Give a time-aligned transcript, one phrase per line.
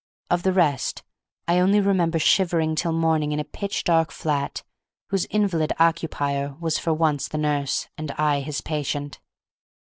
[0.31, 1.03] Of the rest,
[1.47, 4.63] I only remember shivering till morning in a pitch dark flat,
[5.09, 9.19] whose invalid occupier was for once the nurse, and I his patient.